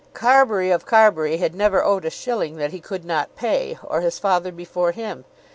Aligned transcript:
Carbury 0.15 0.71
of 0.71 0.87
Carbury 0.87 1.37
had 1.37 1.53
never 1.53 1.83
owed 1.83 2.05
a 2.05 2.09
shilling 2.09 2.55
that 2.55 2.71
he 2.71 2.79
could 2.79 3.05
not 3.05 3.35
pay, 3.35 3.77
or 3.83 4.01
his 4.01 4.17
father 4.17 4.51
before 4.51 4.93
him. 4.93 5.25